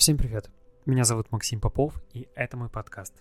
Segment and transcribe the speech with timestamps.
[0.00, 0.48] Всем привет!
[0.86, 3.12] Меня зовут Максим Попов, и это мой подкаст.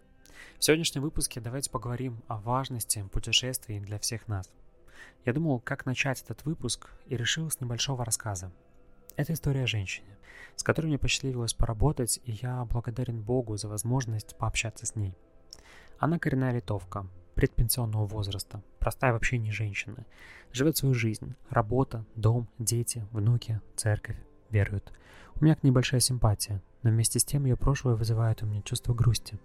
[0.59, 4.49] В сегодняшнем выпуске давайте поговорим о важности путешествий для всех нас.
[5.25, 8.53] Я думал, как начать этот выпуск, и решил с небольшого рассказа.
[9.17, 10.17] Это история о женщине,
[10.55, 15.13] с которой мне посчастливилось поработать, и я благодарен Богу за возможность пообщаться с ней.
[15.97, 20.05] Она коренная литовка, предпенсионного возраста, простая в общении женщина.
[20.53, 24.15] Живет свою жизнь, работа, дом, дети, внуки, церковь,
[24.51, 24.91] верует.
[25.39, 28.61] У меня к ней большая симпатия, но вместе с тем ее прошлое вызывает у меня
[28.61, 29.37] чувство грусти.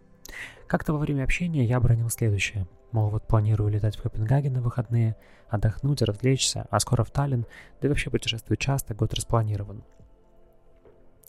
[0.67, 2.67] Как-то во время общения я бронил следующее.
[2.93, 5.17] Мол, вот планирую летать в Копенгаген на выходные,
[5.49, 7.47] отдохнуть, развлечься, а скоро в Таллин,
[7.81, 9.83] да и вообще путешествую часто, год распланирован.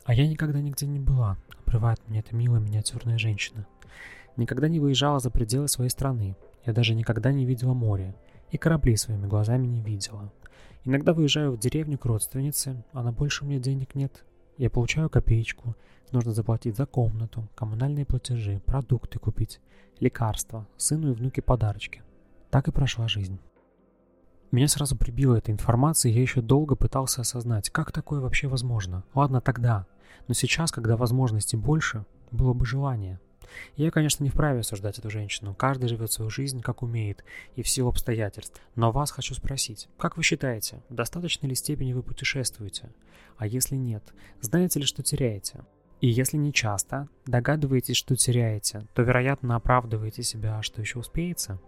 [0.03, 3.65] А я никогда нигде не была, обрывает мне эта милая миниатюрная женщина.
[4.37, 6.35] Никогда не выезжала за пределы своей страны.
[6.65, 8.13] Я даже никогда не видела море.
[8.51, 10.31] И корабли своими глазами не видела.
[10.85, 14.23] Иногда выезжаю в деревню к родственнице, а на больше меня денег нет.
[14.57, 15.76] Я получаю копеечку,
[16.12, 19.59] нужно заплатить за комнату, коммунальные платежи, продукты купить,
[19.99, 22.04] лекарства, сыну и внуке подарочки.
[22.51, 23.40] Так и прошла жизнь.
[24.51, 29.04] Меня сразу прибила эта информация, и я еще долго пытался осознать, как такое вообще возможно.
[29.15, 29.87] Ладно тогда,
[30.27, 33.20] но сейчас, когда возможностей больше, было бы желание.
[33.76, 35.54] Я, конечно, не вправе осуждать эту женщину.
[35.54, 37.24] Каждый живет свою жизнь, как умеет,
[37.55, 38.62] и в силу обстоятельств.
[38.76, 42.91] Но вас хочу спросить, как вы считаете, в достаточной ли степени вы путешествуете?
[43.37, 44.04] А если нет,
[44.41, 45.65] знаете ли, что теряете?
[46.02, 51.59] И если не часто, догадываетесь, что теряете, то, вероятно, оправдываете себя, что еще успеется?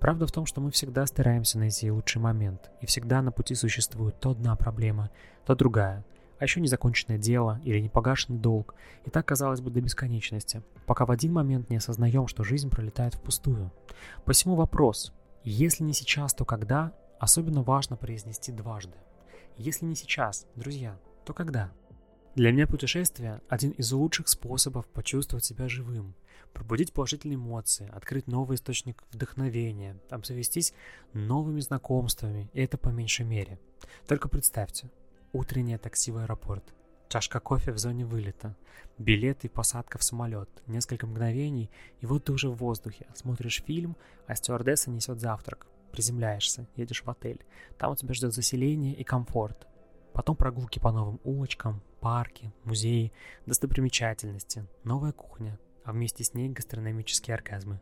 [0.00, 4.20] Правда в том, что мы всегда стараемся найти лучший момент, и всегда на пути существует
[4.20, 5.10] то одна проблема,
[5.46, 6.04] то другая,
[6.42, 11.12] а еще незаконченное дело или непогашенный долг, и так казалось бы до бесконечности, пока в
[11.12, 13.70] один момент не осознаем, что жизнь пролетает впустую.
[14.24, 15.12] Посему вопрос,
[15.44, 18.96] если не сейчас, то когда, особенно важно произнести дважды.
[19.56, 21.70] Если не сейчас, друзья, то когда?
[22.34, 26.16] Для меня путешествие– один из лучших способов почувствовать себя живым,
[26.52, 30.74] пробудить положительные эмоции, открыть новый источник вдохновения, обзавестись
[31.12, 33.60] новыми знакомствами, и это по меньшей мере.
[34.08, 34.90] Только представьте,
[35.32, 36.74] Утреннее такси в аэропорт.
[37.08, 38.54] Чашка кофе в зоне вылета.
[38.98, 40.50] Билет и посадка в самолет.
[40.66, 41.70] Несколько мгновений,
[42.00, 43.06] и вот ты уже в воздухе.
[43.14, 45.66] Смотришь фильм, а стюардесса несет завтрак.
[45.90, 47.44] Приземляешься, едешь в отель.
[47.78, 49.66] Там у тебя ждет заселение и комфорт.
[50.12, 53.10] Потом прогулки по новым улочкам, парки, музеи,
[53.46, 57.80] достопримечательности, новая кухня, а вместе с ней гастрономические оргазмы.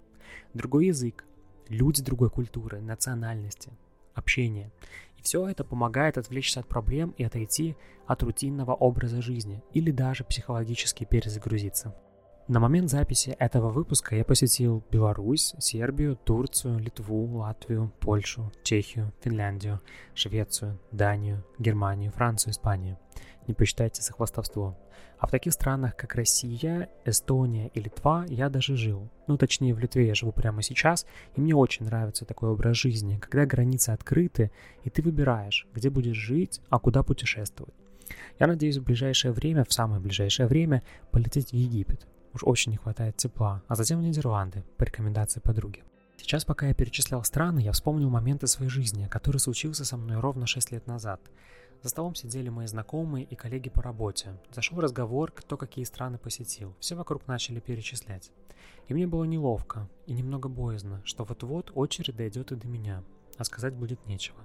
[0.55, 1.25] Другой язык,
[1.69, 3.73] люди другой культуры, национальности,
[4.15, 4.71] общение.
[5.23, 7.77] Все это помогает отвлечься от проблем и отойти
[8.07, 11.95] от рутинного образа жизни или даже психологически перезагрузиться.
[12.49, 19.81] На момент записи этого выпуска я посетил Беларусь, Сербию, Турцию, Литву, Латвию, Польшу, Чехию, Финляндию,
[20.15, 22.99] Швецию, Данию, Германию, Францию, Испанию.
[23.51, 24.79] Не посчитайте за хвастовство.
[25.19, 29.11] А в таких странах, как Россия, Эстония и Литва, я даже жил.
[29.27, 33.19] Ну, точнее, в Литве я живу прямо сейчас, и мне очень нравится такой образ жизни,
[33.19, 34.53] когда границы открыты,
[34.85, 37.75] и ты выбираешь, где будешь жить, а куда путешествовать.
[38.39, 42.07] Я надеюсь в ближайшее время, в самое ближайшее время, полететь в Египет.
[42.35, 45.83] Уж очень не хватает тепла, а затем в Нидерланды, по рекомендации подруги.
[46.19, 50.47] Сейчас, пока я перечислял страны, я вспомнил моменты своей жизни, который случился со мной ровно
[50.47, 51.21] 6 лет назад–
[51.83, 54.39] за столом сидели мои знакомые и коллеги по работе.
[54.53, 56.75] Зашел разговор, кто какие страны посетил.
[56.79, 58.31] Все вокруг начали перечислять.
[58.89, 63.03] И мне было неловко и немного боязно, что вот-вот очередь дойдет и до меня,
[63.39, 64.39] а сказать будет нечего.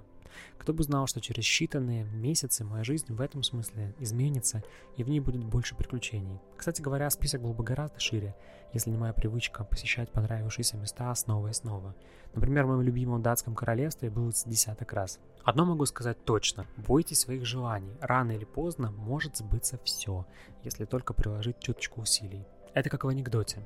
[0.58, 4.62] Кто бы знал, что через считанные месяцы моя жизнь в этом смысле изменится,
[4.96, 6.40] и в ней будет больше приключений.
[6.56, 8.34] Кстати говоря, список был бы гораздо шире,
[8.72, 11.94] если не моя привычка посещать понравившиеся места снова и снова.
[12.34, 15.18] Например, в моем любимом датском королевстве было десяток раз.
[15.46, 16.66] Одно могу сказать точно.
[16.76, 17.96] Бойтесь своих желаний.
[18.00, 20.26] Рано или поздно может сбыться все,
[20.64, 22.44] если только приложить чуточку усилий.
[22.74, 23.64] Это как в анекдоте.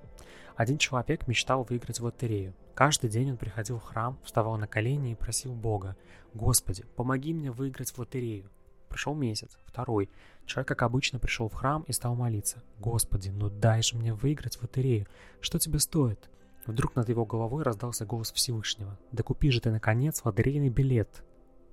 [0.56, 2.52] Один человек мечтал выиграть в лотерею.
[2.74, 5.96] Каждый день он приходил в храм, вставал на колени и просил Бога,
[6.34, 8.50] «Господи, помоги мне выиграть в лотерею».
[8.90, 10.10] Прошел месяц, второй.
[10.44, 12.62] Человек, как обычно, пришел в храм и стал молиться.
[12.78, 15.06] «Господи, ну дай же мне выиграть в лотерею.
[15.40, 16.28] Что тебе стоит?»
[16.66, 18.98] Вдруг над его головой раздался голос Всевышнего.
[19.12, 21.24] «Да купи же ты, наконец, лотерейный билет!»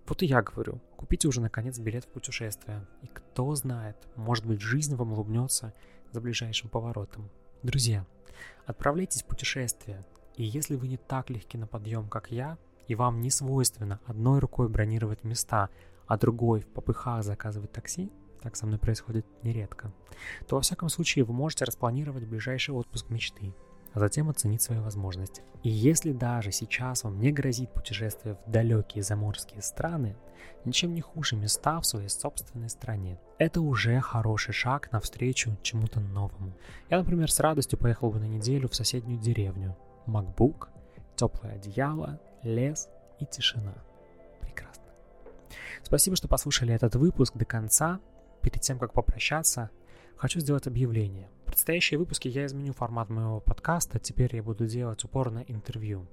[0.07, 2.85] Вот и я говорю, купите уже, наконец, билет в путешествие.
[3.01, 5.73] И кто знает, может быть, жизнь вам улыбнется
[6.11, 7.29] за ближайшим поворотом.
[7.61, 8.05] Друзья,
[8.65, 10.05] отправляйтесь в путешествие,
[10.35, 12.57] и если вы не так легки на подъем, как я,
[12.87, 15.69] и вам не свойственно одной рукой бронировать места,
[16.05, 18.09] а другой в попыхах заказывать такси,
[18.41, 19.91] так со мной происходит нередко,
[20.47, 23.53] то во всяком случае вы можете распланировать ближайший отпуск мечты.
[23.97, 25.41] А затем оценить свои возможности.
[25.63, 30.15] И если даже сейчас вам не грозит путешествие в далекие заморские страны,
[30.65, 33.19] ничем не хуже места в своей собственной стране.
[33.39, 36.53] Это уже хороший шаг навстречу чему-то новому.
[36.91, 39.75] Я, например, с радостью поехал бы на неделю в соседнюю деревню.
[40.05, 40.67] MacBook,
[41.15, 42.89] теплое одеяло, лес
[43.19, 43.73] и тишина.
[44.41, 44.83] Прекрасно.
[45.81, 47.99] Спасибо, что послушали этот выпуск до конца.
[48.43, 49.71] Перед тем, как попрощаться,
[50.17, 51.31] хочу сделать объявление.
[51.57, 56.05] Предстоящие выпуски я изменю формат моего подкаста, теперь я буду делать упор на интервью.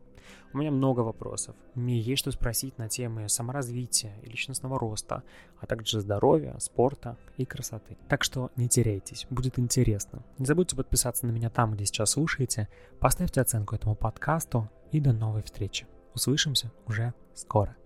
[0.55, 1.55] У меня много вопросов.
[1.75, 5.23] Мне есть что спросить на темы саморазвития и личностного роста,
[5.61, 7.99] а также здоровья, спорта и красоты.
[8.09, 10.25] Так что не теряйтесь, будет интересно.
[10.39, 15.13] Не забудьте подписаться на меня там, где сейчас слушаете, поставьте оценку этому подкасту и до
[15.13, 15.87] новой встречи.
[16.15, 17.77] Услышимся уже скоро.